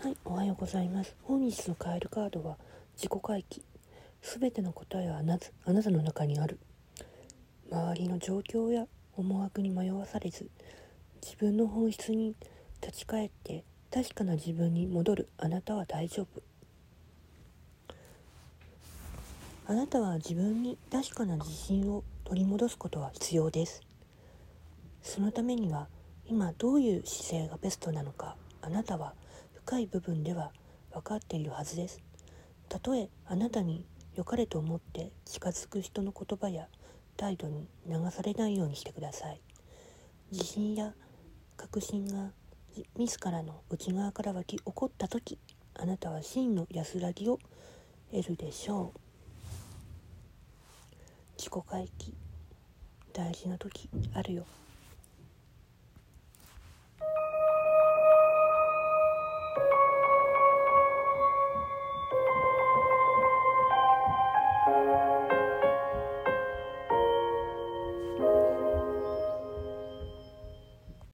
[0.00, 1.16] はい、おはようございます。
[1.24, 2.56] 本日のカエルカードは
[2.94, 3.64] 自己回帰。
[4.22, 6.60] すべての答えはあなたあなたの中にある。
[7.68, 10.48] 周りの状況や思惑に迷わされず、
[11.20, 12.36] 自分の本質に
[12.80, 16.42] 立ち返って確かな自分に戻るあなたは大丈夫。
[19.66, 23.82] あなたは自分に確かな自信を取り戻すことは必要です。
[25.02, 25.88] そのためには
[26.24, 29.14] 今どういう姿勢がベストなのかあなたは
[29.68, 30.50] 深い部分では
[30.94, 32.00] 分かっているはずです。
[32.70, 36.68] たとえあなたに良かれと思って近づく人の言葉や
[37.18, 39.42] 態度に流されないようにしてください。
[40.32, 40.94] 自信や
[41.58, 42.30] 確信が
[42.96, 45.38] 自らの内側から湧き起こった時
[45.74, 47.38] あなたは真の安らぎを
[48.10, 49.00] 得るでしょう。
[51.36, 52.14] 自己回帰
[53.12, 54.46] 大事な時あるよ。